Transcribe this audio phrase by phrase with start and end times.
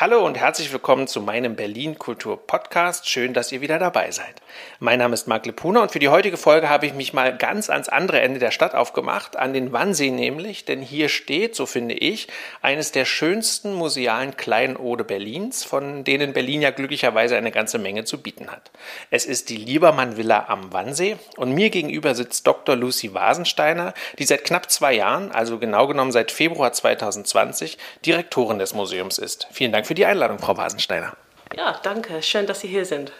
[0.00, 3.08] Hallo und herzlich willkommen zu meinem Berlin Kultur Podcast.
[3.08, 4.36] Schön, dass ihr wieder dabei seid.
[4.78, 7.68] Mein Name ist Marc Lepuna und für die heutige Folge habe ich mich mal ganz
[7.68, 11.94] ans andere Ende der Stadt aufgemacht, an den Wannsee nämlich, denn hier steht, so finde
[11.94, 12.28] ich,
[12.62, 18.22] eines der schönsten musealen Kleinode Berlins, von denen Berlin ja glücklicherweise eine ganze Menge zu
[18.22, 18.70] bieten hat.
[19.10, 22.76] Es ist die Liebermann Villa am Wannsee und mir gegenüber sitzt Dr.
[22.76, 28.74] Lucy Wasensteiner, die seit knapp zwei Jahren, also genau genommen seit Februar 2020, Direktorin des
[28.74, 29.48] Museums ist.
[29.50, 31.16] Vielen Dank für die Einladung, Frau Wasensteiner.
[31.56, 32.22] Ja, danke.
[32.22, 33.10] Schön, dass Sie hier sind.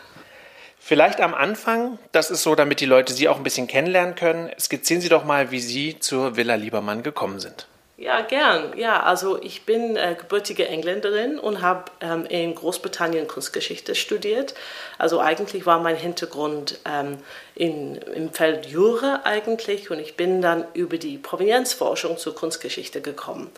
[0.78, 4.50] Vielleicht am Anfang, das ist so, damit die Leute Sie auch ein bisschen kennenlernen können,
[4.60, 7.66] skizzieren Sie doch mal, wie Sie zur Villa Liebermann gekommen sind.
[8.00, 8.78] Ja, gern.
[8.78, 14.54] Ja, also ich bin äh, gebürtige Engländerin und habe ähm, in Großbritannien Kunstgeschichte studiert.
[14.98, 17.18] Also eigentlich war mein Hintergrund ähm,
[17.56, 23.50] in, im Feld Jura eigentlich und ich bin dann über die Provenienzforschung zur Kunstgeschichte gekommen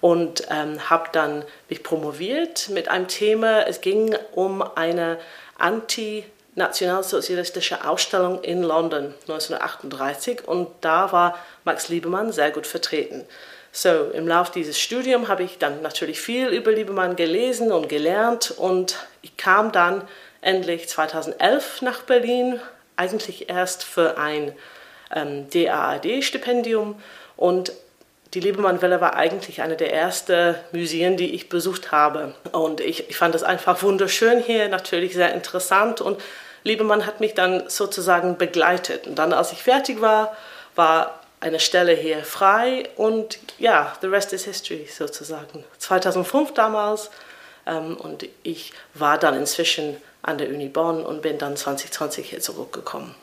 [0.00, 3.64] und ähm, habe dann mich promoviert mit einem Thema.
[3.68, 5.20] Es ging um eine
[5.56, 6.24] anti
[6.56, 13.24] nationalsozialistische Ausstellung in London 1938 und da war Max Liebermann sehr gut vertreten.
[13.76, 18.52] So, im Laufe dieses Studiums habe ich dann natürlich viel über Liebermann gelesen und gelernt
[18.52, 20.06] und ich kam dann
[20.42, 22.60] endlich 2011 nach Berlin,
[22.94, 24.52] eigentlich erst für ein
[25.12, 27.02] ähm, DAAD-Stipendium
[27.36, 27.72] und
[28.34, 32.36] die Liebermann-Welle war eigentlich eine der ersten Museen, die ich besucht habe.
[32.52, 36.00] Und ich, ich fand es einfach wunderschön hier, natürlich sehr interessant.
[36.00, 36.20] Und
[36.62, 39.08] Liebermann hat mich dann sozusagen begleitet.
[39.08, 40.36] Und dann, als ich fertig war,
[40.76, 45.62] war eine Stelle hier frei und ja, the rest is history sozusagen.
[45.78, 47.10] 2005 damals
[47.66, 52.40] ähm, und ich war dann inzwischen an der Uni Bonn und bin dann 2020 hier
[52.40, 53.14] zurückgekommen.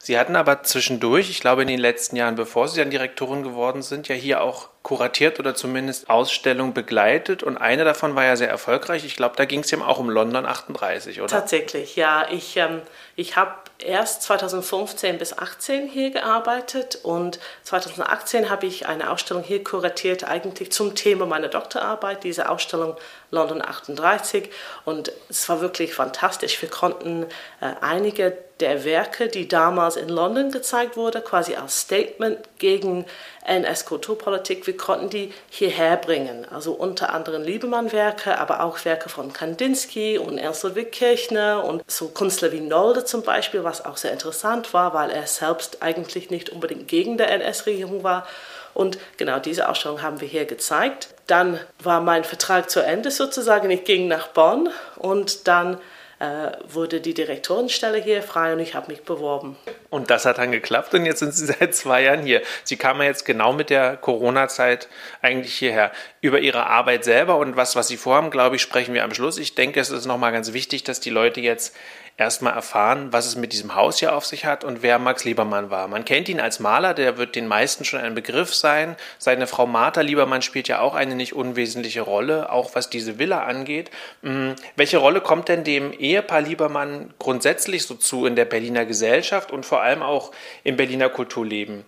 [0.00, 3.82] Sie hatten aber zwischendurch, ich glaube in den letzten Jahren, bevor Sie dann Direktorin geworden
[3.82, 8.48] sind, ja hier auch kuratiert oder zumindest Ausstellungen begleitet und eine davon war ja sehr
[8.48, 9.04] erfolgreich.
[9.04, 11.28] Ich glaube, da ging es ja auch um London 38, oder?
[11.28, 12.26] Tatsächlich, ja.
[12.28, 12.82] Ich, ähm,
[13.14, 13.54] ich habe
[13.84, 20.72] erst 2015 bis 2018 hier gearbeitet und 2018 habe ich eine Ausstellung hier kuratiert, eigentlich
[20.72, 22.96] zum Thema meiner Doktorarbeit, diese Ausstellung
[23.32, 24.50] London 38
[24.84, 26.60] und es war wirklich fantastisch.
[26.60, 27.24] Wir konnten
[27.60, 33.06] äh, einige der Werke, die damals in London gezeigt wurden, quasi als Statement gegen
[33.44, 36.46] NS-Kulturpolitik, wir konnten die hierher bringen.
[36.48, 42.08] Also unter anderem Liebemann-Werke, aber auch Werke von Kandinsky und Ernst Ludwig Kirchner und so
[42.08, 46.50] Künstler wie Nolde zum Beispiel, was auch sehr interessant war, weil er selbst eigentlich nicht
[46.50, 48.26] unbedingt gegen der NS-Regierung war.
[48.74, 51.08] Und genau diese Ausstellung haben wir hier gezeigt.
[51.26, 53.70] Dann war mein Vertrag zu Ende sozusagen.
[53.70, 55.78] Ich ging nach Bonn und dann
[56.22, 59.56] äh, wurde die Direktorenstelle hier frei und ich habe mich beworben.
[59.90, 62.42] Und das hat dann geklappt und jetzt sind Sie seit zwei Jahren hier.
[62.62, 64.88] Sie kamen jetzt genau mit der Corona-Zeit
[65.20, 65.90] eigentlich hierher.
[66.20, 69.36] Über Ihre Arbeit selber und was, was Sie vorhaben, glaube ich, sprechen wir am Schluss.
[69.36, 71.74] Ich denke, es ist nochmal ganz wichtig, dass die Leute jetzt
[72.16, 75.70] erstmal erfahren, was es mit diesem Haus hier auf sich hat und wer Max Liebermann
[75.70, 75.88] war.
[75.88, 78.96] Man kennt ihn als Maler, der wird den meisten schon ein Begriff sein.
[79.18, 83.44] Seine Frau Martha Liebermann spielt ja auch eine nicht unwesentliche Rolle, auch was diese Villa
[83.44, 83.90] angeht.
[84.22, 89.50] Hm, welche Rolle kommt denn dem Ehepaar Liebermann grundsätzlich so zu in der Berliner Gesellschaft
[89.50, 90.32] und vor allem auch
[90.64, 91.84] im Berliner Kulturleben?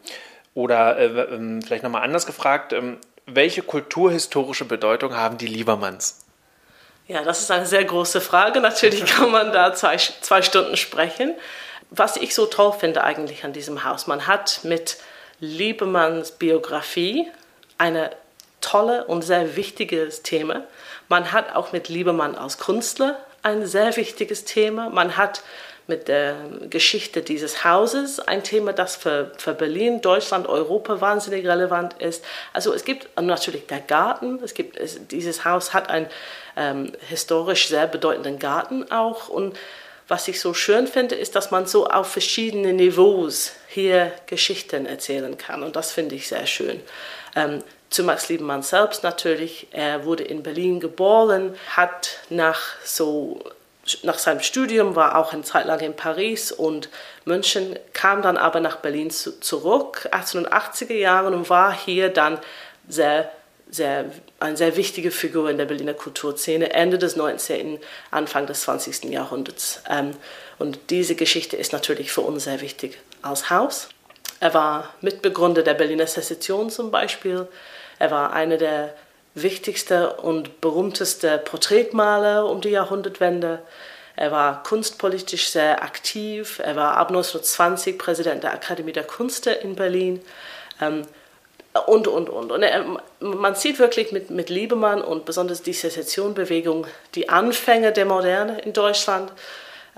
[0.54, 2.96] Oder äh, äh, vielleicht nochmal anders gefragt, äh,
[3.26, 6.23] welche kulturhistorische Bedeutung haben die Liebermanns?
[7.06, 8.60] Ja, das ist eine sehr große Frage.
[8.60, 11.34] Natürlich kann man da zwei, zwei Stunden sprechen.
[11.90, 14.96] Was ich so toll finde eigentlich an diesem Haus, man hat mit
[15.40, 17.28] Liebemanns Biografie
[17.78, 18.10] eine
[18.60, 20.62] tolle und sehr wichtiges Thema.
[21.08, 24.88] Man hat auch mit Liebemann als Künstler ein sehr wichtiges Thema.
[24.88, 25.42] Man hat
[25.86, 26.36] mit der
[26.70, 32.24] Geschichte dieses Hauses, ein Thema, das für, für Berlin, Deutschland, Europa wahnsinnig relevant ist.
[32.52, 36.06] Also es gibt natürlich der Garten, es gibt, es, dieses Haus hat einen
[36.56, 39.56] ähm, historisch sehr bedeutenden Garten auch und
[40.06, 45.38] was ich so schön finde, ist, dass man so auf verschiedene Niveaus hier Geschichten erzählen
[45.38, 46.80] kann und das finde ich sehr schön.
[47.34, 49.68] Ähm, zu Max Liebenmann selbst natürlich.
[49.70, 53.40] Er wurde in Berlin geboren, hat nach so
[54.02, 56.88] nach seinem Studium war auch eine Zeit lang in Paris und
[57.24, 62.38] München, kam dann aber nach Berlin zu, zurück, 1880er Jahren und war hier dann
[62.88, 63.30] sehr,
[63.70, 64.06] sehr,
[64.40, 67.78] eine sehr wichtige Figur in der Berliner Kulturszene, Ende des 19.,
[68.10, 69.04] Anfang des 20.
[69.04, 69.82] Jahrhunderts.
[69.90, 70.12] Ähm,
[70.58, 73.88] und diese Geschichte ist natürlich für uns sehr wichtig als Haus.
[74.40, 77.48] Er war Mitbegründer der Berliner Sezession zum Beispiel.
[77.98, 78.94] Er war einer der
[79.34, 83.60] wichtigster und berühmtester Porträtmaler um die Jahrhundertwende.
[84.16, 86.60] Er war kunstpolitisch sehr aktiv.
[86.62, 90.22] Er war ab 1920 Präsident der Akademie der Künste in Berlin.
[90.80, 91.02] Ähm,
[91.86, 92.52] Und, und, und.
[92.52, 92.84] Und er,
[93.18, 98.72] man sieht wirklich mit, mit Liebemann und besonders die Sezessionbewegung die Anfänge der Moderne in
[98.72, 99.32] Deutschland.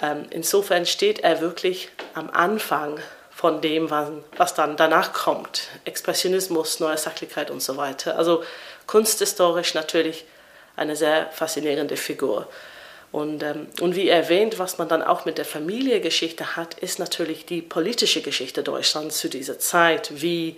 [0.01, 2.99] Ähm, insofern steht er wirklich am Anfang
[3.31, 4.09] von dem, was,
[4.39, 5.69] was dann danach kommt.
[5.85, 8.17] Expressionismus, neue Sachlichkeit und so weiter.
[8.17, 8.43] Also
[8.87, 10.25] kunsthistorisch natürlich
[10.77, 12.49] eine sehr faszinierende Figur.
[13.13, 17.47] Und, ähm, und wie erwähnt, was man dann auch mit der Familiengeschichte hat, ist natürlich
[17.47, 20.57] die politische Geschichte Deutschlands zu dieser Zeit, wie,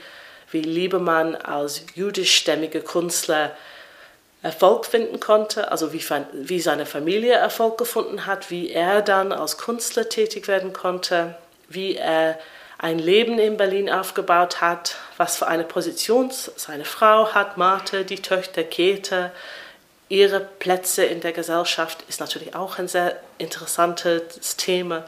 [0.50, 3.56] wie Liebemann als jüdischstämmiger Künstler
[4.42, 6.02] Erfolg finden konnte, also wie,
[6.32, 11.36] wie seine Familie Erfolg gefunden hat, wie er dann als Künstler tätig werden konnte,
[11.68, 12.38] wie er
[12.78, 18.22] ein Leben in Berlin aufgebaut hat, was für eine Position seine Frau hat, Marthe, die
[18.22, 19.32] Töchter Käthe,
[20.08, 25.04] ihre Plätze in der Gesellschaft ist natürlich auch ein sehr interessantes Thema.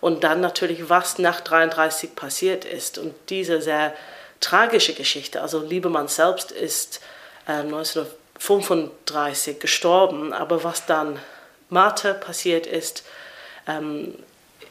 [0.00, 2.98] Und dann natürlich, was nach 33 passiert ist.
[2.98, 3.94] Und diese sehr
[4.40, 7.00] tragische Geschichte, also Liebemann selbst ist
[7.46, 11.18] äh, 1935 gestorben, aber was dann
[11.70, 13.04] Martha passiert ist,
[13.66, 14.14] ähm,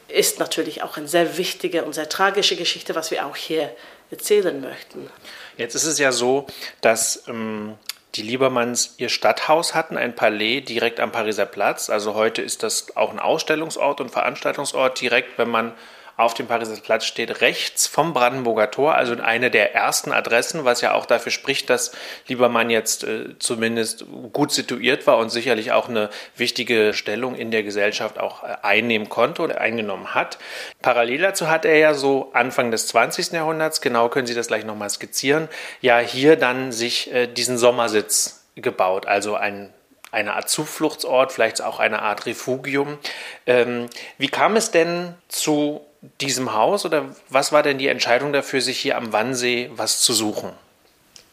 [0.08, 3.74] ist natürlich auch eine sehr wichtige und sehr tragische Geschichte, was wir auch hier
[4.10, 5.10] erzählen möchten.
[5.56, 6.46] Jetzt ist es ja so,
[6.80, 7.76] dass ähm,
[8.14, 11.90] die Liebermanns ihr Stadthaus hatten, ein Palais direkt am Pariser Platz.
[11.90, 15.72] Also heute ist das auch ein Ausstellungsort und Veranstaltungsort direkt, wenn man
[16.16, 20.80] auf dem Pariser Platz steht, rechts vom Brandenburger Tor, also eine der ersten Adressen, was
[20.80, 21.92] ja auch dafür spricht, dass
[22.28, 27.64] Liebermann jetzt äh, zumindest gut situiert war und sicherlich auch eine wichtige Stellung in der
[27.64, 30.38] Gesellschaft auch äh, einnehmen konnte oder eingenommen hat.
[30.82, 33.32] Parallel dazu hat er ja so Anfang des 20.
[33.32, 35.48] Jahrhunderts, genau können Sie das gleich nochmal skizzieren,
[35.80, 39.72] ja hier dann sich äh, diesen Sommersitz gebaut, also ein
[40.14, 42.98] eine Art Zufluchtsort, vielleicht auch eine Art Refugium.
[43.46, 45.84] Ähm, wie kam es denn zu
[46.20, 50.12] diesem Haus oder was war denn die Entscheidung dafür, sich hier am Wannsee was zu
[50.12, 50.52] suchen?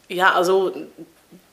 [0.08, 0.72] Ja, also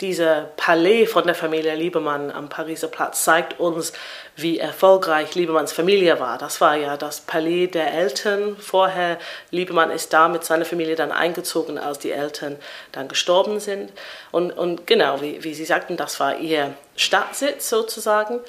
[0.02, 3.92] dieser Palais von der Familie Liebemann am Pariser Platz zeigt uns,
[4.36, 6.38] wie erfolgreich Liebemanns Familie war.
[6.38, 9.18] Das war ja das Palais der Eltern vorher.
[9.52, 12.58] Liebemann ist da mit seiner Familie dann eingezogen, als die Eltern
[12.92, 13.92] dann gestorben sind.
[14.32, 18.40] Und, und genau, wie, wie Sie sagten, das war ihr Stadtsitz sozusagen.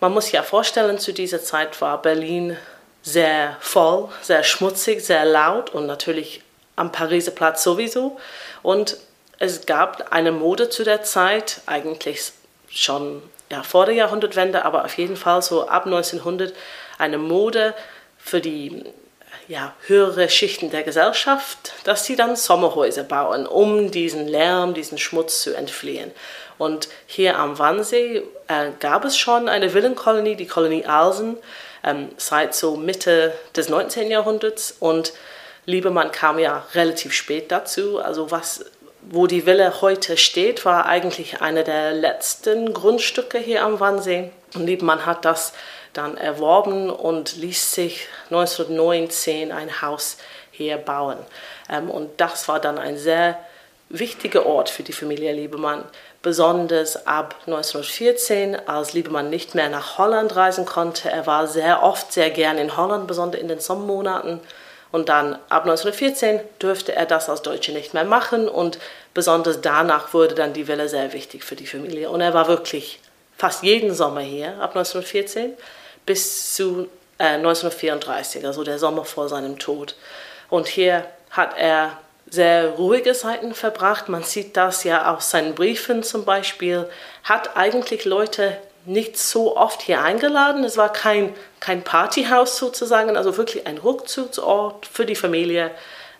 [0.00, 2.58] Man muss sich ja vorstellen, zu dieser Zeit war Berlin
[3.04, 6.42] sehr voll, sehr schmutzig, sehr laut und natürlich
[6.74, 8.16] am Pariser Platz sowieso.
[8.62, 8.96] Und
[9.38, 12.32] es gab eine Mode zu der Zeit, eigentlich
[12.70, 13.22] schon
[13.52, 16.54] ja, vor der Jahrhundertwende, aber auf jeden Fall so ab 1900
[16.98, 17.74] eine Mode
[18.18, 18.84] für die
[19.48, 25.42] ja, höhere Schichten der Gesellschaft, dass sie dann Sommerhäuser bauen, um diesen Lärm, diesen Schmutz
[25.42, 26.10] zu entfliehen.
[26.58, 31.36] Und hier am Wannsee äh, gab es schon eine Villenkolonie, die Kolonie Alsen,
[31.82, 34.10] ähm, seit so Mitte des 19.
[34.10, 34.76] Jahrhunderts.
[34.78, 35.12] Und
[35.66, 37.98] Liebermann kam ja relativ spät dazu.
[37.98, 38.64] Also was,
[39.02, 44.30] wo die Villa heute steht, war eigentlich eine der letzten Grundstücke hier am Wannsee.
[44.54, 45.52] Und Liebermann hat das
[45.92, 50.18] dann erworben und ließ sich 1919 ein Haus
[50.50, 51.18] hier bauen.
[51.70, 53.38] Ähm, und das war dann ein sehr
[53.88, 55.84] wichtiger Ort für die Familie Liebermann
[56.24, 61.10] besonders ab 1914, als Liebermann nicht mehr nach Holland reisen konnte.
[61.10, 64.40] Er war sehr oft sehr gern in Holland, besonders in den Sommermonaten.
[64.90, 68.78] Und dann ab 1914 durfte er das als Deutsche nicht mehr machen und
[69.12, 72.08] besonders danach wurde dann die Welle sehr wichtig für die Familie.
[72.08, 73.00] Und er war wirklich
[73.36, 75.52] fast jeden Sommer hier, ab 1914
[76.06, 76.88] bis zu
[77.18, 79.94] äh, 1934, also der Sommer vor seinem Tod.
[80.48, 84.08] Und hier hat er sehr ruhige Zeiten verbracht.
[84.08, 86.88] Man sieht das ja aus seinen Briefen zum Beispiel.
[87.22, 90.64] Hat eigentlich Leute nicht so oft hier eingeladen.
[90.64, 95.70] Es war kein, kein Partyhaus sozusagen, also wirklich ein Rückzugsort für die Familie.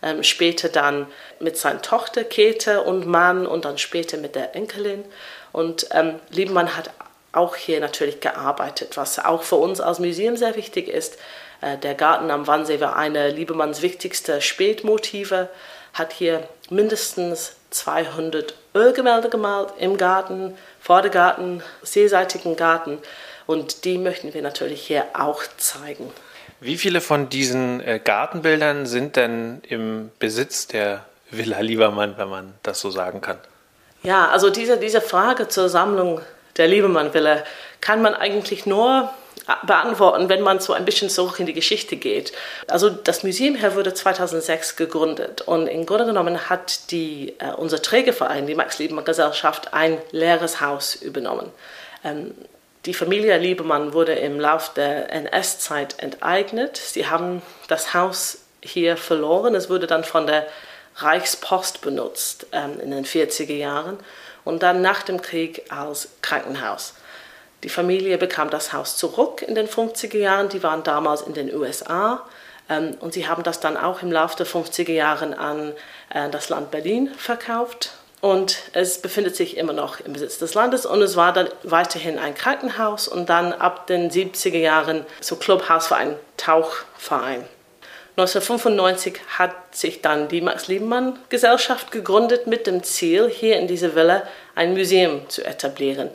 [0.02, 1.06] Ähm, später dann
[1.40, 5.02] mit seiner Tochter Käthe und Mann und dann später mit der Enkelin.
[5.52, 6.90] Und ähm, Liebenmann hat
[7.32, 11.18] auch hier natürlich gearbeitet, was auch für uns als Museum sehr wichtig ist.
[11.62, 15.49] Äh, der Garten am Wannsee war eine Liebemanns wichtigste Spätmotive
[15.94, 22.98] hat hier mindestens 200 Ölgemälde gemalt im Garten, Vordergarten, seeseitigen Garten.
[23.46, 26.10] Und die möchten wir natürlich hier auch zeigen.
[26.60, 32.54] Wie viele von diesen äh, Gartenbildern sind denn im Besitz der Villa Liebermann, wenn man
[32.62, 33.38] das so sagen kann?
[34.02, 36.20] Ja, also diese, diese Frage zur Sammlung
[36.56, 37.42] der Liebermann-Villa
[37.80, 39.12] kann man eigentlich nur
[39.66, 42.32] beantworten, wenn man so ein bisschen zurück in die Geschichte geht.
[42.66, 47.82] Also das Museum hier wurde 2006 gegründet und im Grunde genommen hat die, äh, unser
[47.82, 51.50] Trägerverein, die Max Liebermann Gesellschaft, ein leeres Haus übernommen.
[52.04, 52.34] Ähm,
[52.86, 56.76] die Familie Liebermann wurde im Laufe der NS-Zeit enteignet.
[56.76, 59.54] Sie haben das Haus hier verloren.
[59.54, 60.46] Es wurde dann von der
[60.96, 63.98] Reichspost benutzt ähm, in den 40er Jahren
[64.44, 66.94] und dann nach dem Krieg als Krankenhaus.
[67.64, 71.52] Die Familie bekam das Haus zurück in den 50er Jahren, die waren damals in den
[71.54, 72.23] USA
[72.68, 75.73] ähm, und sie haben das dann auch im Laufe der 50er Jahre an
[76.11, 80.85] äh, das Land Berlin verkauft und es befindet sich immer noch im Besitz des Landes
[80.85, 85.87] und es war dann weiterhin ein Krankenhaus und dann ab den 70er Jahren so Clubhaus
[85.87, 87.44] für einen Tauchverein.
[88.16, 93.94] 1995 hat sich dann die Max Liebenmann Gesellschaft gegründet mit dem Ziel, hier in dieser
[93.94, 94.23] Villa
[94.54, 96.11] ein Museum zu etablieren.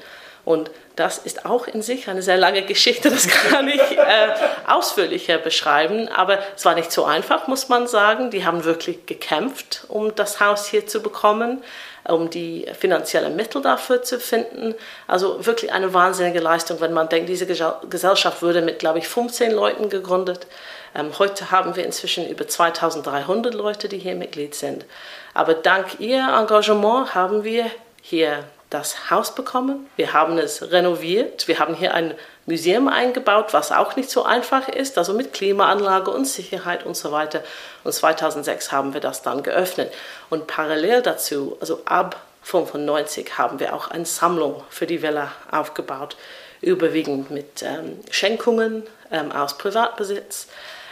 [0.45, 4.33] Und das ist auch in sich eine sehr lange Geschichte, das kann ich äh,
[4.67, 8.31] ausführlicher beschreiben, aber es war nicht so einfach, muss man sagen.
[8.31, 11.63] Die haben wirklich gekämpft, um das Haus hier zu bekommen,
[12.05, 14.75] um die finanziellen Mittel dafür zu finden.
[15.07, 19.51] Also wirklich eine wahnsinnige Leistung, wenn man denkt, diese Gesellschaft wurde mit, glaube ich, 15
[19.51, 20.47] Leuten gegründet.
[20.95, 24.85] Ähm, heute haben wir inzwischen über 2300 Leute, die hier Mitglied sind.
[25.33, 27.69] Aber dank ihr Engagement haben wir
[28.01, 29.89] hier das Haus bekommen.
[29.95, 31.47] Wir haben es renoviert.
[31.47, 32.13] Wir haben hier ein
[32.45, 37.11] Museum eingebaut, was auch nicht so einfach ist, also mit Klimaanlage und Sicherheit und so
[37.11, 37.43] weiter.
[37.83, 39.91] Und 2006 haben wir das dann geöffnet.
[40.29, 46.15] Und parallel dazu, also ab 95 haben wir auch eine Sammlung für die Villa aufgebaut,
[46.61, 50.47] überwiegend mit ähm, Schenkungen ähm, aus Privatbesitz.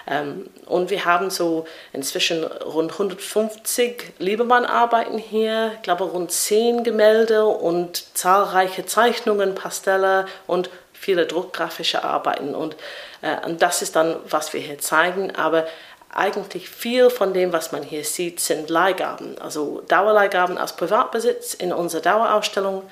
[0.07, 7.45] Ähm, und wir haben so inzwischen rund 150 Liebemann-Arbeiten hier, ich glaube rund 10 Gemälde
[7.45, 12.55] und zahlreiche Zeichnungen, Pastelle und viele druckgrafische Arbeiten.
[12.55, 12.75] Und,
[13.21, 15.35] äh, und das ist dann, was wir hier zeigen.
[15.35, 15.67] Aber
[16.09, 21.71] eigentlich viel von dem, was man hier sieht, sind Leihgaben, also Dauerleihgaben aus Privatbesitz in
[21.73, 22.89] unserer Dauerausstellung.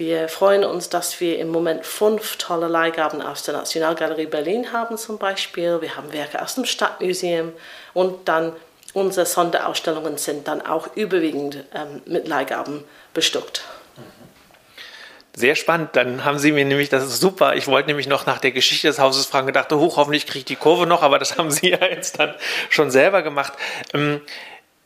[0.00, 4.96] Wir freuen uns, dass wir im Moment fünf tolle Leihgaben aus der Nationalgalerie Berlin haben
[4.96, 5.82] zum Beispiel.
[5.82, 7.52] Wir haben Werke aus dem Stadtmuseum
[7.92, 8.54] und dann
[8.94, 13.62] unsere Sonderausstellungen sind dann auch überwiegend ähm, mit Leihgaben bestückt.
[15.36, 15.90] Sehr spannend.
[15.92, 17.54] Dann haben Sie mir nämlich, das ist super.
[17.56, 20.44] Ich wollte nämlich noch nach der Geschichte des Hauses fragen, gedacht, hoch, hoffentlich kriege ich
[20.46, 22.34] die Kurve noch, aber das haben Sie ja jetzt dann
[22.70, 23.52] schon selber gemacht.
[23.92, 24.22] Ähm,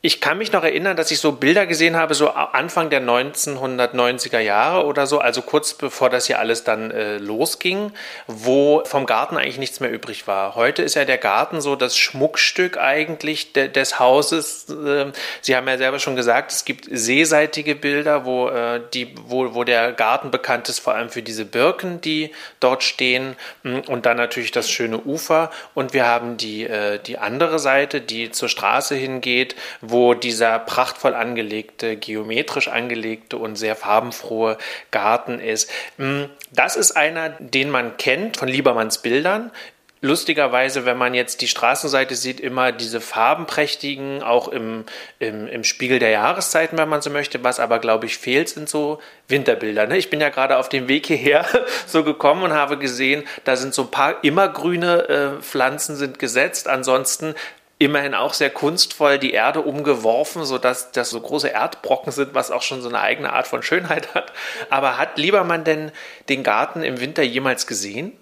[0.05, 4.39] ich kann mich noch erinnern, dass ich so Bilder gesehen habe, so Anfang der 1990er
[4.39, 7.91] Jahre oder so, also kurz bevor das hier alles dann äh, losging,
[8.27, 10.57] wo vom Garten eigentlich nichts mehr übrig war.
[10.57, 14.69] Heute ist ja der Garten so das Schmuckstück eigentlich de des Hauses.
[14.69, 15.07] Äh,
[15.41, 19.65] Sie haben ja selber schon gesagt, es gibt seeseitige Bilder, wo, äh, die, wo, wo
[19.65, 22.31] der Garten bekannt ist, vor allem für diese Birken, die
[22.61, 25.51] dort stehen hm, und dann natürlich das schöne Ufer.
[25.73, 30.59] Und wir haben die, äh, die andere Seite, die zur Straße hingeht, wo wo dieser
[30.59, 34.59] prachtvoll angelegte, geometrisch angelegte und sehr farbenfrohe
[34.91, 35.71] Garten ist.
[35.99, 39.53] Mm, das ist einer, den man kennt von Liebermanns Bildern
[40.05, 44.85] lustigerweise, wenn man jetzt die Straßenseite sieht, immer diese farbenprächtigen, auch im,
[45.19, 47.43] im, im Spiegel der Jahreszeiten, wenn man so möchte.
[47.43, 49.87] Was aber, glaube ich, fehlt, sind so Winterbilder.
[49.87, 49.97] Ne?
[49.97, 51.47] Ich bin ja gerade auf dem Weg hierher
[51.87, 56.69] so gekommen und habe gesehen, da sind so ein paar immergrüne äh, Pflanzen sind gesetzt.
[56.69, 57.35] Ansonsten
[57.85, 62.63] immerhin auch sehr kunstvoll die Erde umgeworfen, sodass das so große Erdbrocken sind, was auch
[62.63, 64.33] schon so eine eigene Art von Schönheit hat.
[64.71, 65.93] Aber hat Liebermann denn
[66.29, 68.13] den Garten im Winter jemals gesehen?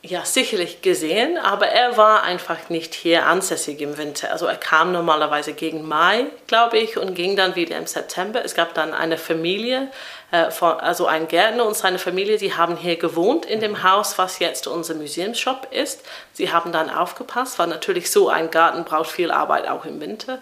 [0.00, 4.30] Ja, sicherlich gesehen, aber er war einfach nicht hier ansässig im Winter.
[4.30, 8.44] Also er kam normalerweise gegen Mai, glaube ich, und ging dann wieder im September.
[8.44, 9.90] Es gab dann eine Familie,
[10.30, 14.18] äh, von, also ein Gärtner und seine Familie, die haben hier gewohnt in dem Haus,
[14.18, 16.02] was jetzt unser Museumsshop ist.
[16.32, 20.38] Sie haben dann aufgepasst, weil natürlich so ein Garten braucht viel Arbeit auch im Winter.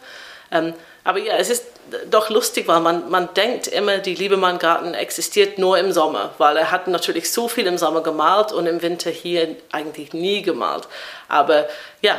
[0.52, 1.64] Ähm, aber ja, es ist
[2.10, 6.70] doch lustig, weil man, man denkt immer, die Liebemann-Garten existiert nur im Sommer, weil er
[6.70, 10.88] hat natürlich so viel im Sommer gemalt und im Winter hier eigentlich nie gemalt.
[11.28, 11.68] Aber
[12.02, 12.16] ja,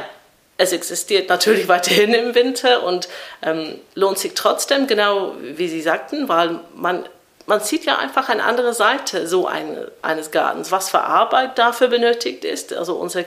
[0.58, 3.08] es existiert natürlich weiterhin im Winter und
[3.42, 7.08] ähm, lohnt sich trotzdem, genau wie Sie sagten, weil man,
[7.46, 11.88] man sieht ja einfach eine andere Seite so eine, eines Gartens, was für Arbeit dafür
[11.88, 12.74] benötigt ist.
[12.74, 13.24] Also unser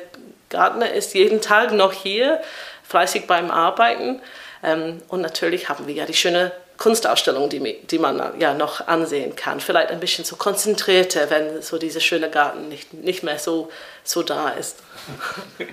[0.49, 2.41] Gärtner ist jeden Tag noch hier,
[2.83, 4.21] fleißig beim Arbeiten.
[4.63, 9.37] Ähm, und natürlich haben wir ja die schöne Kunstausstellung, die, die man ja noch ansehen
[9.37, 9.61] kann.
[9.61, 13.71] Vielleicht ein bisschen so konzentrierter, wenn so dieser schöne Garten nicht, nicht mehr so,
[14.03, 14.83] so da ist.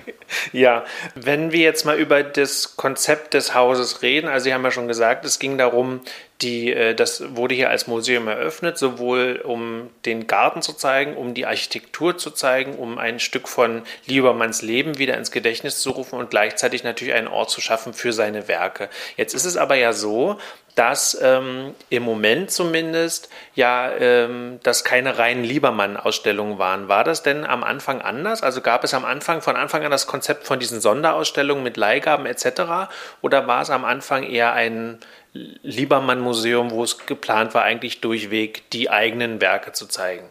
[0.52, 0.84] Ja,
[1.14, 4.88] wenn wir jetzt mal über das Konzept des Hauses reden, also Sie haben ja schon
[4.88, 6.02] gesagt, es ging darum,
[6.42, 11.34] Die, äh, das wurde hier als Museum eröffnet, sowohl um den Garten zu zeigen, um
[11.34, 16.18] die Architektur zu zeigen, um ein Stück von Liebermanns Leben wieder ins Gedächtnis zu rufen
[16.18, 18.88] und gleichzeitig natürlich einen Ort zu schaffen für seine Werke.
[19.16, 20.38] Jetzt ist es aber ja so,
[20.78, 26.86] dass ähm, im Moment zumindest ja ähm, das keine reinen Liebermann-Ausstellungen waren.
[26.86, 28.44] War das denn am Anfang anders?
[28.44, 32.26] Also gab es am Anfang von Anfang an das Konzept von diesen Sonderausstellungen mit Leihgaben
[32.26, 32.92] etc.
[33.22, 35.00] Oder war es am Anfang eher ein
[35.32, 40.28] Liebermann-Museum, wo es geplant war, eigentlich durchweg die eigenen Werke zu zeigen?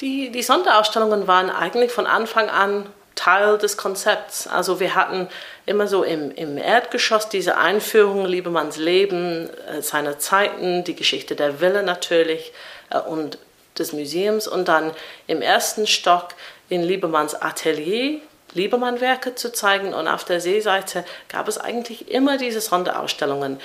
[0.00, 4.46] Die, die Sonderausstellungen waren eigentlich von Anfang an Teil des Konzepts.
[4.46, 5.28] Also wir hatten
[5.66, 11.60] immer so im, im Erdgeschoss diese Einführung, Liebemanns Leben, äh, seine Zeiten, die Geschichte der
[11.60, 12.52] Villa natürlich
[12.90, 13.38] äh, und
[13.78, 14.92] des Museums und dann
[15.26, 16.28] im ersten Stock
[16.68, 18.20] in Liebemanns Atelier
[18.54, 19.92] Liebermann-Werke zu zeigen.
[19.92, 23.60] Und auf der Seeseite gab es eigentlich immer diese Sonderausstellungen.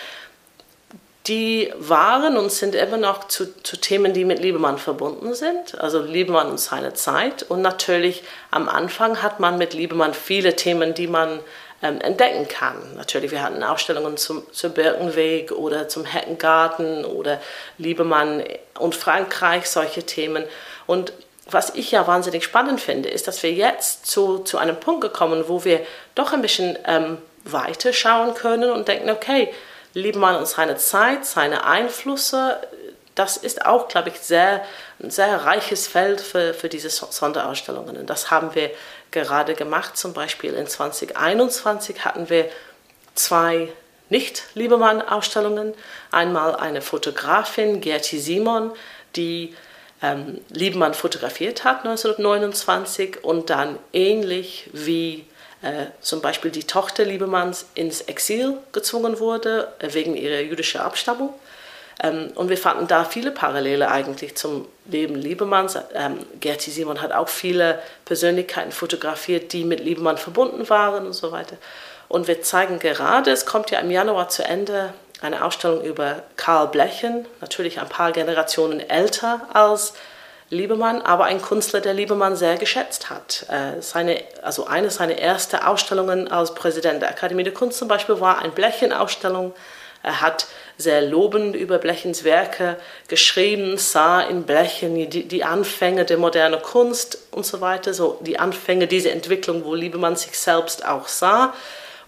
[1.27, 5.79] Die waren und sind immer noch zu, zu Themen, die mit Liebemann verbunden sind.
[5.79, 7.43] Also Liebemann und seine Zeit.
[7.43, 11.39] Und natürlich am Anfang hat man mit Liebemann viele Themen, die man
[11.81, 12.75] ähm, entdecken kann.
[12.95, 17.41] Natürlich, wir hatten Ausstellungen zum, zum Birkenweg oder zum Heckengarten oder
[17.77, 18.43] Liebemann
[18.77, 20.43] und Frankreich, solche Themen.
[20.88, 21.13] Und
[21.51, 25.45] was ich ja wahnsinnig spannend finde, ist, dass wir jetzt zu, zu einem Punkt gekommen,
[25.47, 25.81] wo wir
[26.15, 29.49] doch ein bisschen ähm, weiter schauen können und denken, okay,
[29.93, 32.60] Liebemann und seine Zeit, seine Einflüsse,
[33.15, 34.63] das ist auch, glaube ich, sehr,
[35.03, 37.98] ein sehr reiches Feld für, für diese Sonderausstellungen.
[37.98, 38.72] Und das haben wir
[39.12, 39.98] gerade gemacht.
[39.98, 42.50] Zum Beispiel in 2021 hatten wir
[43.15, 43.74] zwei
[44.08, 45.74] Nicht-Liebemann-Ausstellungen.
[46.12, 48.72] Einmal eine Fotografin, Gerti Simon,
[49.17, 49.53] die
[50.01, 55.25] ähm, Liebemann fotografiert hat 1929 und dann ähnlich wie
[55.61, 61.33] äh, zum Beispiel die Tochter Liebemanns ins Exil gezwungen wurde äh, wegen ihrer jüdischen Abstammung.
[62.01, 65.77] Ähm, und wir fanden da viele Parallele eigentlich zum Leben Liebemanns.
[65.93, 71.31] Ähm, Gerti Simon hat auch viele Persönlichkeiten fotografiert, die mit Liebemann verbunden waren und so
[71.31, 71.57] weiter.
[72.07, 76.69] Und wir zeigen gerade, es kommt ja im Januar zu Ende, eine Ausstellung über Karl
[76.69, 79.93] Blechen, natürlich ein paar Generationen älter als
[80.49, 83.45] Liebemann, aber ein Künstler, der Liebemann sehr geschätzt hat.
[83.49, 88.19] Äh, seine, also eine seiner ersten Ausstellungen als Präsident der Akademie der Kunst zum Beispiel
[88.19, 89.53] war eine Blechen-Ausstellung.
[90.01, 96.17] Er hat sehr lobend über Blechens Werke geschrieben, sah in Blechen die, die Anfänge der
[96.17, 101.07] modernen Kunst und so weiter, so die Anfänge dieser Entwicklung, wo Liebemann sich selbst auch
[101.07, 101.53] sah.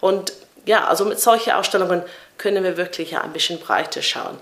[0.00, 0.32] Und
[0.64, 2.02] ja, also mit solchen Ausstellungen
[2.38, 4.38] können wir wirklich ja ein bisschen breiter schauen.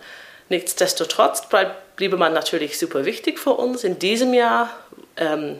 [0.48, 4.70] Nichtsdestotrotz bleibt Liebemann natürlich super wichtig für uns in diesem Jahr.
[5.16, 5.58] Ähm,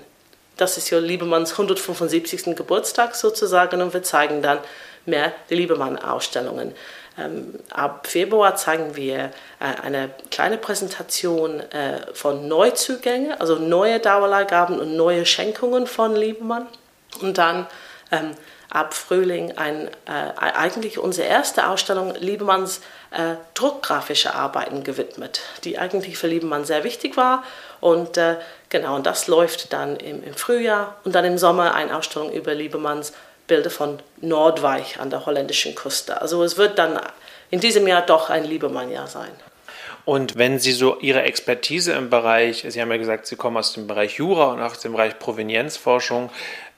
[0.56, 2.56] das ist ja Liebemanns 175.
[2.56, 4.58] Geburtstag sozusagen und wir zeigen dann
[5.06, 6.74] mehr die Liebemann-Ausstellungen.
[7.18, 9.18] Ähm, ab Februar zeigen wir
[9.58, 16.66] äh, eine kleine Präsentation äh, von Neuzugängen, also neue Dauerleihgaben und neue Schenkungen von Liebemann.
[17.20, 17.66] Und dann
[18.12, 18.34] ähm,
[18.70, 26.16] ab Frühling ein, äh, eigentlich unsere erste Ausstellung Liebemanns äh, druckgrafische Arbeiten gewidmet, die eigentlich
[26.16, 27.42] für Liebemann sehr wichtig war.
[27.80, 28.36] Und äh,
[28.68, 32.54] genau, und das läuft dann im, im, Frühjahr und dann im Sommer eine Ausstellung über
[32.54, 33.12] Liebemanns
[33.46, 36.20] Bilder von Nordweich an der holländischen Küste.
[36.20, 37.00] Also es wird dann
[37.50, 39.30] in diesem Jahr doch ein Liebemann-Jahr sein.
[40.04, 43.72] Und wenn Sie so Ihre Expertise im Bereich, Sie haben ja gesagt, Sie kommen aus
[43.72, 46.30] dem Bereich Jura und aus dem Bereich Provenienzforschung,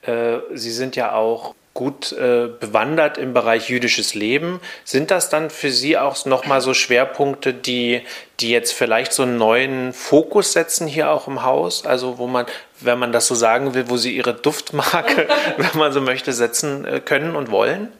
[0.02, 4.60] äh, Sie sind ja auch gut äh, bewandert im Bereich jüdisches Leben.
[4.84, 8.02] Sind das dann für Sie auch nochmal so Schwerpunkte, die,
[8.40, 11.86] die jetzt vielleicht so einen neuen Fokus setzen hier auch im Haus?
[11.86, 12.46] Also wo man,
[12.80, 16.84] wenn man das so sagen will, wo Sie Ihre Duftmarke, wenn man so möchte, setzen
[16.84, 17.90] äh, können und wollen?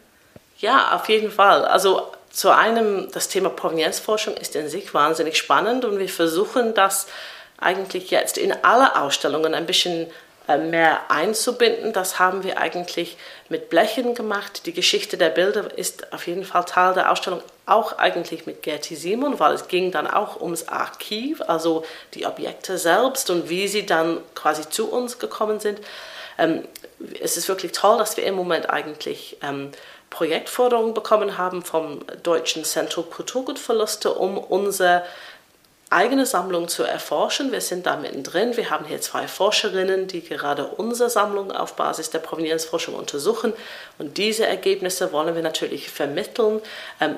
[0.59, 1.65] Ja, auf jeden Fall.
[1.65, 7.07] Also zu einem, das Thema Provenienzforschung ist in sich wahnsinnig spannend und wir versuchen das
[7.59, 10.09] eigentlich jetzt in alle Ausstellungen ein bisschen
[10.49, 11.93] mehr einzubinden.
[11.93, 13.17] Das haben wir eigentlich
[13.49, 14.67] mit Blechen gemacht.
[14.67, 18.97] Die Geschichte der Bilder ist auf jeden Fall Teil der Ausstellung, auch eigentlich mit Gerti
[18.97, 23.87] Simon, weil es ging dann auch ums Archiv, also die Objekte selbst und wie sie
[23.87, 25.81] dann quasi zu uns gekommen sind.
[26.39, 26.65] Ähm,
[27.21, 29.71] es ist wirklich toll, dass wir im Moment eigentlich ähm,
[30.11, 35.05] Projektforderungen bekommen haben vom Deutschen Zentrum Kulturgutverluste, um unser
[35.93, 37.53] eigene Sammlung zu erforschen.
[37.53, 38.57] Wir sind da mittendrin.
[38.57, 43.53] Wir haben hier zwei Forscherinnen, die gerade unsere Sammlung auf Basis der Provenienzforschung untersuchen.
[43.99, 46.61] Und diese Ergebnisse wollen wir natürlich vermitteln.
[47.01, 47.17] Ähm,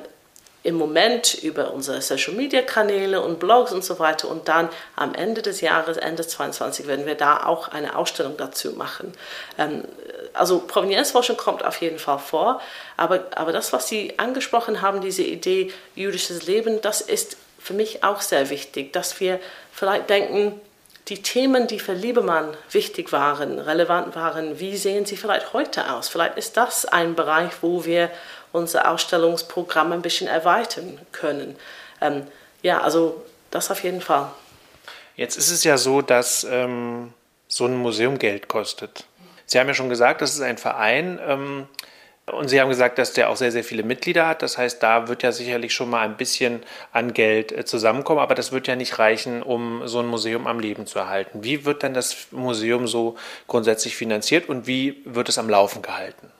[0.65, 4.29] im Moment über unsere Social Media Kanäle und Blogs und so weiter.
[4.29, 8.73] Und dann am Ende des Jahres, Ende 2022, werden wir da auch eine Ausstellung dazu
[8.73, 9.13] machen.
[9.59, 9.85] Ähm,
[10.33, 12.61] also Provenienzforschung kommt auf jeden Fall vor,
[12.97, 18.05] aber, aber das, was Sie angesprochen haben, diese Idee jüdisches Leben, das ist für mich
[18.05, 19.41] auch sehr wichtig, dass wir
[19.73, 20.61] vielleicht denken,
[21.09, 26.11] die Themen, die für Liebemann wichtig waren, relevant waren, wie sehen sie vielleicht heute aus?
[26.11, 28.11] Vielleicht ist das ein Bereich, wo wir
[28.53, 31.57] unser Ausstellungsprogramm ein bisschen erweitern können.
[32.03, 32.27] Ähm,
[32.61, 34.31] ja, also das auf jeden Fall.
[35.17, 37.15] Jetzt ist es ja so, dass ähm,
[37.49, 39.07] so ein Museum Geld kostet.
[39.47, 41.19] Sie haben ja schon gesagt, das ist ein Verein.
[41.27, 41.67] Ähm,
[42.27, 44.41] und Sie haben gesagt, dass der auch sehr, sehr viele Mitglieder hat.
[44.43, 48.35] Das heißt, da wird ja sicherlich schon mal ein bisschen an Geld äh, zusammenkommen, aber
[48.35, 51.45] das wird ja nicht reichen, um so ein Museum am Leben zu erhalten.
[51.45, 56.31] Wie wird denn das Museum so grundsätzlich finanziert und wie wird es am Laufen gehalten?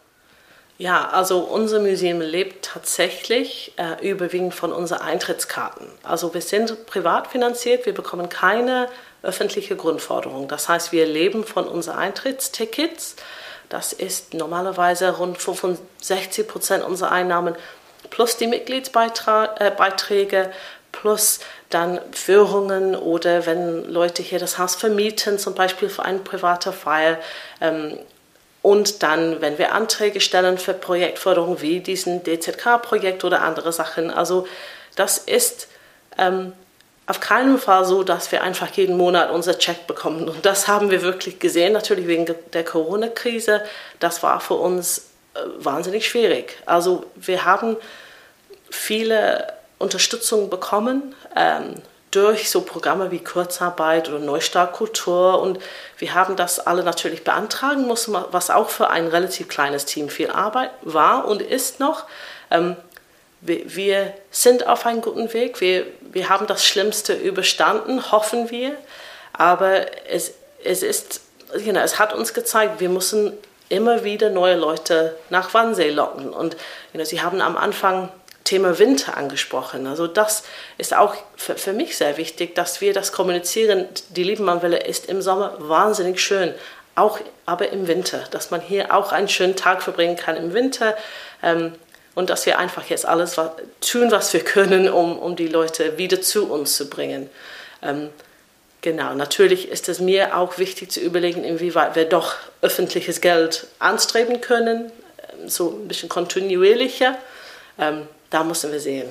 [0.77, 5.87] Ja, also unser Museum lebt tatsächlich äh, überwiegend von unseren Eintrittskarten.
[6.03, 8.89] Also wir sind privat finanziert, wir bekommen keine
[9.23, 10.49] öffentliche Grundforderung.
[10.49, 13.17] Das heißt, wir leben von unseren Eintrittstickets.
[13.75, 17.57] Das ist normalerweise rund 65 Prozent unserer Einnahmen
[18.09, 20.51] plus die Mitgliedsbeiträge äh,
[20.93, 26.73] plus dann Führungen oder wenn Leute hier das Haus vermieten, zum Beispiel für eine private
[26.73, 27.19] Feier.
[27.61, 27.99] Ähm,
[28.63, 34.13] und dann, wenn wir Anträge stellen für Projektförderung wie diesen DZK-Projekt oder andere Sachen.
[34.13, 34.47] Also
[34.95, 35.67] das ist
[36.17, 36.53] ähm,
[37.07, 40.29] auf keinen Fall so, dass wir einfach jeden Monat unser Check bekommen.
[40.29, 43.63] Und das haben wir wirklich gesehen, natürlich wegen der Corona-Krise.
[44.01, 46.57] Das war für uns äh, wahnsinnig schwierig.
[46.65, 47.77] Also wir haben
[48.71, 51.75] viele Unterstützung bekommen ähm,
[52.11, 55.43] durch so Programme wie Kurzarbeit oder Neustartkultur.
[55.43, 55.59] Und
[55.99, 60.31] wir haben das alle natürlich beantragen müssen, was auch für ein relativ kleines Team viel
[60.31, 62.05] Arbeit war und ist noch.
[62.51, 62.77] Ähm,
[63.45, 65.61] wir, sind auf einem guten Weg.
[65.61, 68.77] Wir, wir haben das Schlimmste überstanden, hoffen wir.
[69.33, 71.21] Aber es, es ist,
[71.59, 73.33] you know, es hat uns gezeigt, wir müssen
[73.69, 76.31] immer wieder neue Leute nach Wannsee locken.
[76.31, 76.55] Und
[76.93, 78.09] you know, Sie haben am Anfang
[78.45, 79.87] Thema Winter angesprochen.
[79.87, 80.45] Also das
[80.77, 83.89] ist auch für, für mich sehr wichtig, dass wir das kommunizieren.
[84.11, 86.55] Die Liebenmannwelle ist im Sommer wahnsinnig schön,
[86.95, 90.95] auch aber im Winter, dass man hier auch einen schönen Tag verbringen kann im Winter.
[91.43, 91.73] Ähm,
[92.15, 93.37] und dass wir einfach jetzt alles
[93.81, 97.29] tun, was wir können, um, um die Leute wieder zu uns zu bringen.
[97.83, 98.11] Ähm,
[98.81, 104.41] genau, natürlich ist es mir auch wichtig zu überlegen, inwieweit wir doch öffentliches Geld anstreben
[104.41, 104.93] können,
[105.41, 107.17] ähm, so ein bisschen kontinuierlicher.
[107.79, 109.09] Ähm, da müssen wir sehen.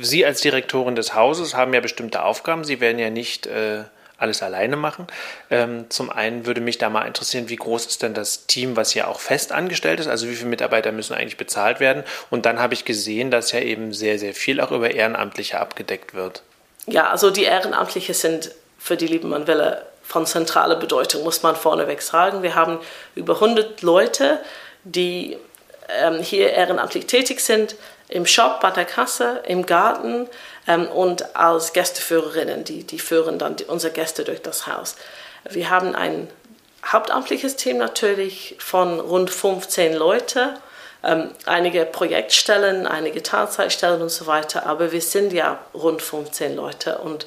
[0.00, 2.64] Sie als Direktorin des Hauses haben ja bestimmte Aufgaben.
[2.64, 3.84] Sie werden ja nicht äh,
[4.24, 5.06] alles alleine machen.
[5.50, 8.90] Ähm, zum einen würde mich da mal interessieren, wie groß ist denn das Team, was
[8.90, 10.08] hier auch fest angestellt ist?
[10.08, 12.02] Also wie viele Mitarbeiter müssen eigentlich bezahlt werden?
[12.30, 16.14] Und dann habe ich gesehen, dass ja eben sehr, sehr viel auch über Ehrenamtliche abgedeckt
[16.14, 16.42] wird.
[16.86, 22.42] Ja, also die Ehrenamtliche sind für die Liebenmann-Welle von zentraler Bedeutung, muss man vorneweg sagen.
[22.42, 22.78] Wir haben
[23.14, 24.40] über 100 Leute,
[24.84, 25.36] die
[25.88, 27.76] ähm, hier ehrenamtlich tätig sind,
[28.08, 30.28] im Shop, bei der Kasse, im Garten,
[30.66, 34.96] und als Gästeführerinnen, die, die führen dann die, unsere Gäste durch das Haus.
[35.48, 36.28] Wir haben ein
[36.84, 40.56] hauptamtliches Team natürlich von rund 15 Leuten,
[41.02, 46.98] ähm, einige Projektstellen, einige Teilzeitstellen und so weiter, aber wir sind ja rund 15 Leute
[46.98, 47.26] und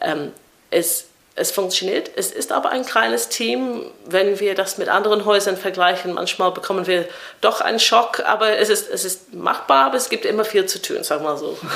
[0.00, 0.32] ähm,
[0.70, 2.10] es es funktioniert.
[2.14, 3.86] Es ist aber ein kleines Team.
[4.04, 7.08] Wenn wir das mit anderen Häusern vergleichen, manchmal bekommen wir
[7.40, 10.80] doch einen Schock, aber es ist, es ist machbar, aber es gibt immer viel zu
[10.80, 11.56] tun, sagen wir mal so.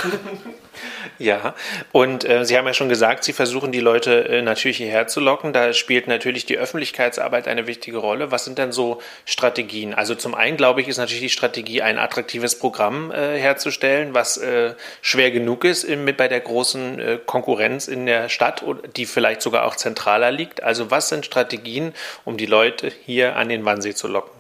[1.19, 1.55] Ja,
[1.93, 5.21] und äh, Sie haben ja schon gesagt, Sie versuchen die Leute äh, natürlich hierher zu
[5.21, 5.53] locken.
[5.53, 8.31] Da spielt natürlich die Öffentlichkeitsarbeit eine wichtige Rolle.
[8.31, 9.95] Was sind denn so Strategien?
[9.95, 14.37] Also zum einen, glaube ich, ist natürlich die Strategie, ein attraktives Programm äh, herzustellen, was
[14.37, 18.63] äh, schwer genug ist in, mit bei der großen äh, Konkurrenz in der Stadt,
[18.97, 20.63] die vielleicht sogar auch zentraler liegt.
[20.63, 24.37] Also was sind Strategien, um die Leute hier an den Wannsee zu locken?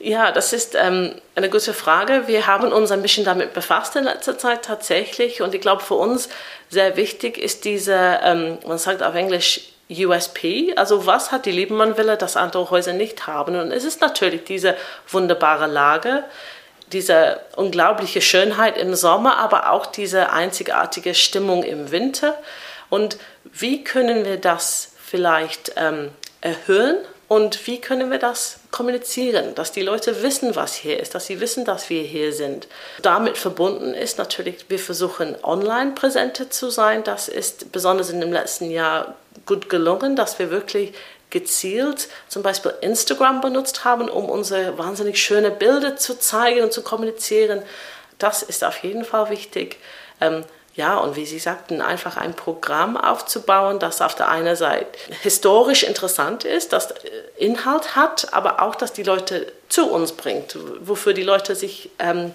[0.00, 2.24] Ja, das ist ähm, eine gute Frage.
[2.26, 5.40] Wir haben uns ein bisschen damit befasst in letzter Zeit tatsächlich.
[5.40, 6.28] Und ich glaube, für uns
[6.68, 12.16] sehr wichtig ist diese, ähm, man sagt auf Englisch USP, also was hat die Liebenmann-Villa,
[12.16, 13.56] das andere Häuser nicht haben.
[13.56, 14.76] Und es ist natürlich diese
[15.08, 16.24] wunderbare Lage,
[16.92, 22.34] diese unglaubliche Schönheit im Sommer, aber auch diese einzigartige Stimmung im Winter.
[22.94, 26.98] Und wie können wir das vielleicht ähm, erhöhen?
[27.26, 31.40] Und wie können wir das kommunizieren, dass die Leute wissen, was hier ist, dass sie
[31.40, 32.68] wissen, dass wir hier sind.
[33.02, 37.02] Damit verbunden ist natürlich, wir versuchen online präsenter zu sein.
[37.02, 40.92] Das ist besonders in dem letzten Jahr gut gelungen, dass wir wirklich
[41.30, 46.82] gezielt zum Beispiel Instagram benutzt haben, um unsere wahnsinnig schöne Bilder zu zeigen und zu
[46.82, 47.60] kommunizieren.
[48.20, 49.78] Das ist auf jeden Fall wichtig.
[50.20, 50.44] Ähm,
[50.74, 54.86] ja, und wie Sie sagten, einfach ein Programm aufzubauen, das auf der einen Seite
[55.22, 56.96] historisch interessant ist, das äh,
[57.36, 62.32] Inhalt hat, aber auch, dass die Leute zu uns bringt, wofür die Leute sich ähm,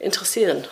[0.00, 0.64] interessieren.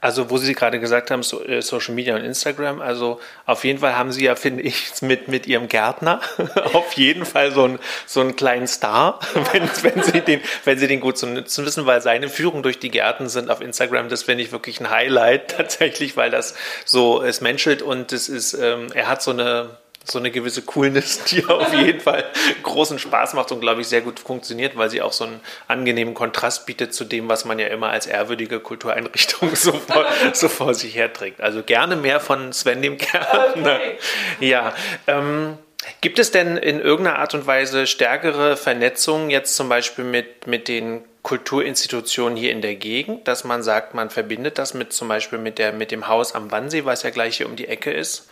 [0.00, 3.96] Also, wo Sie gerade gesagt haben, äh, Social Media und Instagram, also auf jeden Fall
[3.96, 6.20] haben Sie ja, finde ich, mit, mit Ihrem Gärtner
[6.72, 9.18] auf jeden Fall so, ein, so einen kleinen Star,
[9.52, 12.78] wenn, wenn, Sie den, wenn Sie den gut zu nutzen wissen, weil seine Führungen durch
[12.78, 17.22] die Gärten sind auf Instagram, das finde ich wirklich ein Highlight tatsächlich, weil das so,
[17.22, 19.70] es menschelt und es ist, ähm, er hat so eine,
[20.10, 22.24] so eine gewisse Coolness, die auf jeden Fall
[22.62, 26.14] großen Spaß macht und, glaube ich, sehr gut funktioniert, weil sie auch so einen angenehmen
[26.14, 30.74] Kontrast bietet zu dem, was man ja immer als ehrwürdige Kultureinrichtung so vor, so vor
[30.74, 31.40] sich herträgt.
[31.40, 33.76] Also gerne mehr von Sven dem Kärntner.
[33.76, 33.98] Okay.
[34.40, 34.74] Ja,
[35.06, 35.58] ähm,
[36.00, 40.68] Gibt es denn in irgendeiner Art und Weise stärkere Vernetzungen jetzt zum Beispiel mit, mit
[40.68, 45.38] den Kulturinstitutionen hier in der Gegend, dass man sagt, man verbindet das mit zum Beispiel
[45.38, 48.28] mit, der, mit dem Haus am Wannsee, was ja gleich hier um die Ecke ist?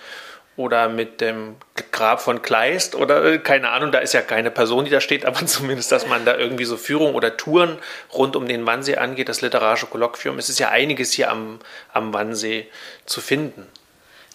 [0.56, 1.56] Oder mit dem
[1.92, 5.26] Grab von Kleist oder äh, keine Ahnung, da ist ja keine Person, die da steht,
[5.26, 7.78] aber zumindest, dass man da irgendwie so Führung oder Touren
[8.12, 10.38] rund um den Wannsee angeht, das literarische Kolloquium.
[10.38, 11.58] Es ist ja einiges hier am,
[11.92, 12.68] am Wannsee
[13.04, 13.66] zu finden.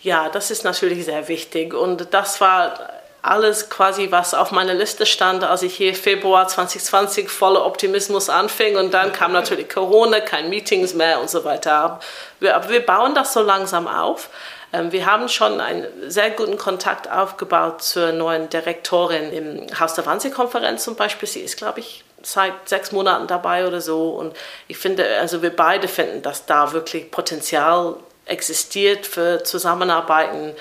[0.02, 2.74] Ja, das ist natürlich sehr wichtig und das war
[3.22, 8.78] alles quasi, was auf meiner Liste stand, als ich hier Februar 2020 voller Optimismus anfing
[8.78, 12.00] und dann kam natürlich Corona, kein Meetings mehr und so weiter.
[12.42, 14.30] Aber wir bauen das so langsam auf.
[14.74, 20.06] Ähm, wir haben schon einen sehr guten Kontakt aufgebaut zur neuen Direktorin im Haus der
[20.06, 21.28] Wannsee-Konferenz zum Beispiel.
[21.28, 24.10] Sie ist, glaube ich, seit sechs Monaten dabei oder so.
[24.12, 24.36] Und
[24.68, 30.54] ich finde, also wir beide finden, dass da wirklich Potenzial existiert für Zusammenarbeiten.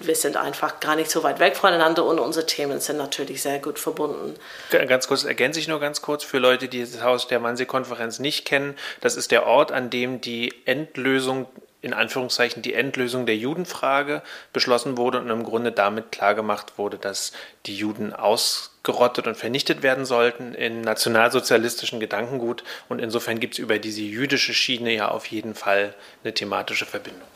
[0.00, 3.60] Wir sind einfach gar nicht so weit weg voneinander und unsere Themen sind natürlich sehr
[3.60, 4.34] gut verbunden.
[4.70, 8.44] Ganz kurz, ergänze ich nur ganz kurz für Leute, die das Haus der Wannsee-Konferenz nicht
[8.44, 8.76] kennen.
[9.02, 11.46] Das ist der Ort, an dem die Endlösung
[11.84, 17.32] in Anführungszeichen die Endlösung der Judenfrage beschlossen wurde und im Grunde damit klargemacht wurde, dass
[17.66, 22.64] die Juden ausgerottet und vernichtet werden sollten in nationalsozialistischen Gedankengut.
[22.88, 27.28] Und insofern gibt es über diese jüdische Schiene ja auf jeden Fall eine thematische Verbindung.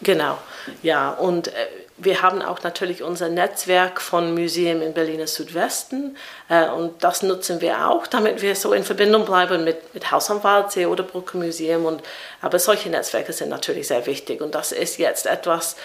[0.00, 0.38] Genau,
[0.82, 1.10] ja.
[1.10, 1.66] Und äh,
[2.00, 6.16] wir haben auch natürlich unser Netzwerk von Museen im Berliner Südwesten.
[6.48, 10.30] Äh, und das nutzen wir auch, damit wir so in Verbindung bleiben mit, mit Haus
[10.30, 11.84] am Waldsee oder Brücke Museum.
[11.86, 12.02] Und,
[12.40, 14.40] aber solche Netzwerke sind natürlich sehr wichtig.
[14.40, 15.76] Und das ist jetzt etwas,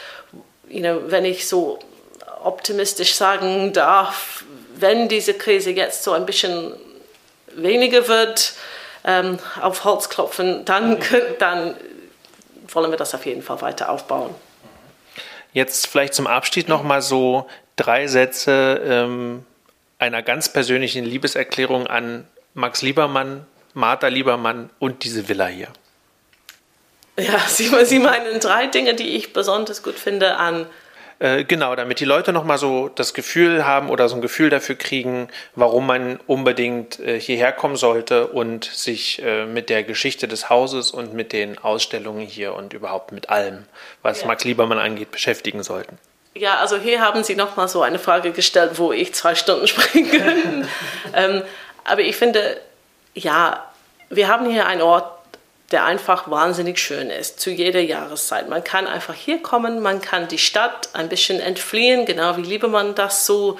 [0.69, 1.79] you know, wenn ich so
[2.43, 4.43] optimistisch sagen darf,
[4.75, 6.73] wenn diese Krise jetzt so ein bisschen
[7.55, 8.53] weniger wird,
[9.03, 10.99] ähm, auf Holz klopfen, dann,
[11.39, 11.75] dann
[12.67, 14.35] wollen wir das auf jeden Fall weiter aufbauen.
[15.53, 19.45] Jetzt vielleicht zum Abschied noch mal so drei Sätze ähm,
[19.99, 25.69] einer ganz persönlichen Liebeserklärung an Max Liebermann, Martha Liebermann und diese Villa hier.
[27.17, 30.65] Ja, Sie, Sie meinen drei Dinge, die ich besonders gut finde an
[31.23, 34.75] äh, genau, damit die Leute nochmal so das Gefühl haben oder so ein Gefühl dafür
[34.75, 40.49] kriegen, warum man unbedingt äh, hierher kommen sollte und sich äh, mit der Geschichte des
[40.49, 43.63] Hauses und mit den Ausstellungen hier und überhaupt mit allem,
[44.01, 44.27] was ja.
[44.27, 45.97] Max Liebermann angeht, beschäftigen sollten.
[46.35, 50.11] Ja, also hier haben Sie nochmal so eine Frage gestellt, wo ich zwei Stunden sprechen
[50.11, 50.67] kann.
[51.15, 51.41] ähm,
[51.85, 52.59] aber ich finde,
[53.13, 53.65] ja,
[54.09, 55.09] wir haben hier einen Ort,
[55.73, 58.47] der einfach wahnsinnig schön ist, zu jeder Jahreszeit.
[58.47, 62.95] Man kann einfach hier kommen, man kann die Stadt ein bisschen entfliehen, genau wie Liebemann
[62.95, 63.59] das so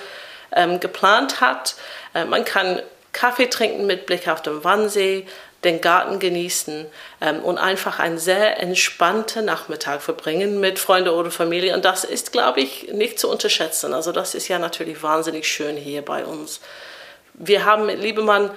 [0.51, 1.75] ähm, geplant hat.
[2.13, 5.25] Äh, man kann Kaffee trinken mit Blick auf den Wannsee,
[5.63, 6.85] den Garten genießen
[7.21, 11.73] ähm, und einfach einen sehr entspannten Nachmittag verbringen mit Freunden oder Familie.
[11.73, 13.93] Und das ist, glaube ich, nicht zu unterschätzen.
[13.93, 16.59] Also das ist ja natürlich wahnsinnig schön hier bei uns.
[17.33, 18.51] Wir haben mit Liebemann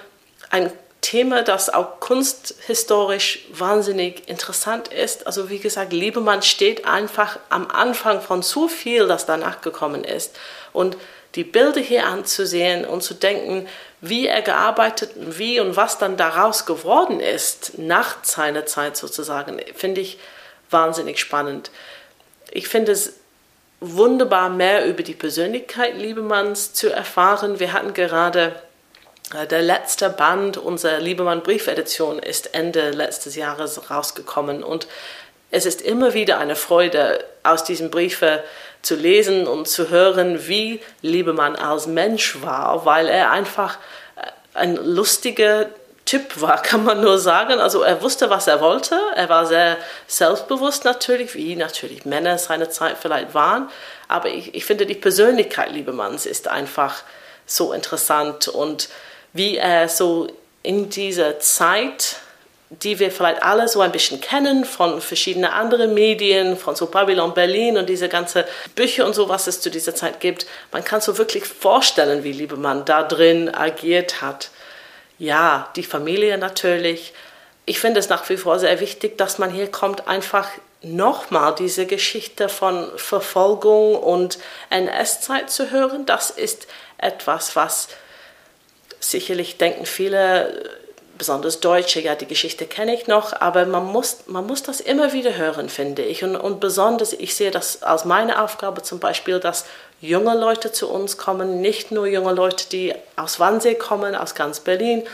[0.50, 0.70] ein
[1.06, 5.24] Thema, das auch kunsthistorisch wahnsinnig interessant ist.
[5.28, 10.36] Also wie gesagt, Liebemann steht einfach am Anfang von so viel, das danach gekommen ist.
[10.72, 10.96] Und
[11.36, 13.68] die Bilder hier anzusehen und zu denken,
[14.00, 20.00] wie er gearbeitet, wie und was dann daraus geworden ist, nach seiner Zeit sozusagen, finde
[20.00, 20.18] ich
[20.70, 21.70] wahnsinnig spannend.
[22.50, 23.12] Ich finde es
[23.78, 27.60] wunderbar, mehr über die Persönlichkeit Liebemanns zu erfahren.
[27.60, 28.60] Wir hatten gerade
[29.32, 34.86] der letzte Band unserer Liebemann Briefedition ist Ende letztes Jahres rausgekommen und
[35.50, 38.40] es ist immer wieder eine Freude, aus diesen Briefen
[38.82, 43.78] zu lesen und zu hören, wie Liebemann als Mensch war, weil er einfach
[44.16, 45.66] äh, ein lustiger
[46.04, 47.60] Typ war, kann man nur sagen.
[47.60, 48.98] Also er wusste, was er wollte.
[49.14, 53.68] Er war sehr selbstbewusst natürlich, wie natürlich Männer seiner Zeit vielleicht waren.
[54.08, 57.02] Aber ich, ich finde, die Persönlichkeit Liebemanns ist einfach
[57.44, 58.88] so interessant und
[59.36, 60.28] wie er so
[60.62, 62.16] in dieser Zeit
[62.70, 67.32] die wir vielleicht alle so ein bisschen kennen von verschiedenen anderen Medien, von so Babylon
[67.32, 68.42] Berlin und diese ganzen
[68.74, 70.46] Bücher und so, was es zu dieser Zeit gibt.
[70.72, 74.50] Man kann so wirklich vorstellen, wie Liebemann da drin agiert hat.
[75.18, 77.12] Ja, die Familie natürlich.
[77.66, 80.48] Ich finde es nach wie vor sehr wichtig, dass man hier kommt, einfach
[80.82, 84.38] nochmal diese Geschichte von Verfolgung und
[84.70, 86.04] NS-Zeit zu hören.
[86.04, 86.66] Das ist
[86.98, 87.88] etwas, was
[89.10, 90.70] sicherlich denken viele
[91.16, 95.12] besonders Deutsche, ja, die Geschichte kenne ich noch, aber man muss, man muss das immer
[95.12, 96.22] wieder hören, finde ich.
[96.24, 99.64] Und, und besonders, ich sehe das als meine Aufgabe zum Beispiel, dass
[100.00, 104.60] junge Leute zu uns kommen, nicht nur junge Leute, die aus Wannsee kommen, aus ganz
[104.60, 105.04] Berlin,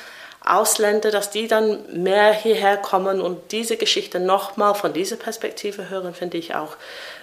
[0.45, 6.15] Ausländer, dass die dann mehr hierher kommen und diese Geschichte nochmal von dieser Perspektive hören,
[6.15, 6.77] finde ich auch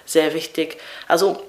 [0.06, 0.78] sehr wichtig.
[1.06, 1.42] Also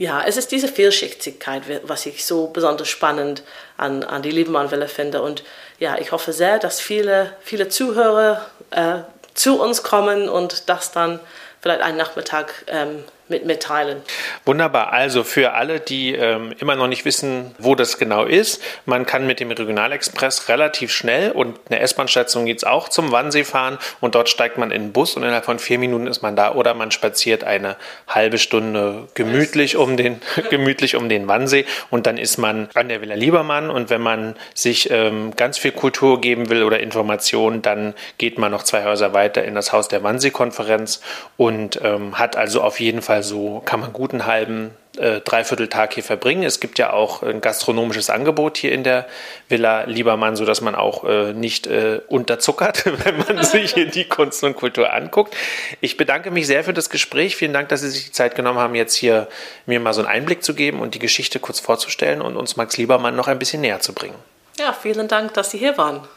[0.00, 3.42] ja, es ist diese Vielschichtigkeit, was ich so besonders spannend
[3.76, 5.20] an, an die Liebenmann-Welle finde.
[5.20, 5.44] Und
[5.78, 9.00] ja, ich hoffe sehr, dass viele, viele Zuhörer äh,
[9.34, 11.20] zu uns kommen und das dann
[11.60, 14.02] vielleicht einen Nachmittag ähm, mit mitteilen.
[14.44, 14.92] Wunderbar.
[14.92, 19.26] Also für alle, die ähm, immer noch nicht wissen, wo das genau ist, man kann
[19.26, 24.14] mit dem Regionalexpress relativ schnell und eine S-Bahn-Station geht es auch zum Wannsee fahren und
[24.14, 26.74] dort steigt man in den Bus und innerhalb von vier Minuten ist man da oder
[26.74, 27.76] man spaziert eine
[28.08, 33.00] halbe Stunde gemütlich um den, gemütlich um den Wannsee und dann ist man an der
[33.00, 37.94] Villa Liebermann und wenn man sich ähm, ganz viel Kultur geben will oder Informationen, dann
[38.18, 41.00] geht man noch zwei Häuser weiter in das Haus der Wannsee-Konferenz
[41.36, 46.02] und ähm, hat also auf jeden Fall also kann man guten halben äh, Dreivierteltag hier
[46.02, 46.42] verbringen.
[46.42, 49.06] Es gibt ja auch ein gastronomisches Angebot hier in der
[49.46, 54.42] Villa Liebermann, sodass man auch äh, nicht äh, unterzuckert, wenn man sich hier die Kunst
[54.42, 55.36] und Kultur anguckt.
[55.82, 57.36] Ich bedanke mich sehr für das Gespräch.
[57.36, 59.28] Vielen Dank, dass Sie sich die Zeit genommen haben, jetzt hier
[59.66, 62.78] mir mal so einen Einblick zu geben und die Geschichte kurz vorzustellen und uns Max
[62.78, 64.16] Liebermann noch ein bisschen näher zu bringen.
[64.58, 66.08] Ja, vielen Dank, dass Sie hier waren.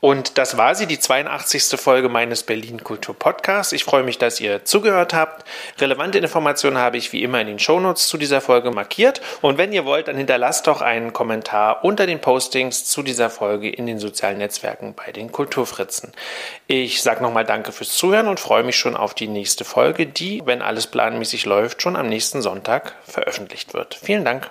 [0.00, 1.80] Und das war sie, die 82.
[1.80, 3.72] Folge meines Berlin Kultur Podcasts.
[3.72, 5.46] Ich freue mich, dass ihr zugehört habt.
[5.78, 9.20] Relevante Informationen habe ich wie immer in den Shownotes zu dieser Folge markiert.
[9.40, 13.70] Und wenn ihr wollt, dann hinterlasst doch einen Kommentar unter den Postings zu dieser Folge
[13.70, 16.12] in den sozialen Netzwerken bei den Kulturfritzen.
[16.66, 20.42] Ich sage nochmal Danke fürs Zuhören und freue mich schon auf die nächste Folge, die,
[20.44, 23.94] wenn alles planmäßig läuft, schon am nächsten Sonntag veröffentlicht wird.
[23.94, 24.50] Vielen Dank.